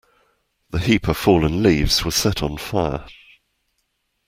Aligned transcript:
The 0.71 0.79
heap 0.79 1.07
of 1.07 1.15
fallen 1.15 1.61
leaves 1.61 2.03
was 2.03 2.15
set 2.15 2.41
on 2.41 2.57
fire. 2.57 3.05